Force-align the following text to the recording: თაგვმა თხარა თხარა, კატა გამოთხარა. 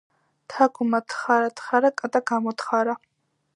თაგვმა 0.53 0.99
თხარა 1.13 1.51
თხარა, 1.61 1.93
კატა 2.01 2.25
გამოთხარა. 2.33 2.99